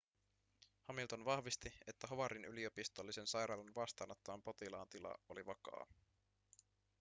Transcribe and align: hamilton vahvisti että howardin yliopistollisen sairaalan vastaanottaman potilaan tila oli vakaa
hamilton 0.83 1.25
vahvisti 1.25 1.73
että 1.87 2.07
howardin 2.07 2.45
yliopistollisen 2.45 3.27
sairaalan 3.27 3.75
vastaanottaman 3.75 4.41
potilaan 4.43 4.87
tila 4.89 5.15
oli 5.29 5.45
vakaa 5.45 5.87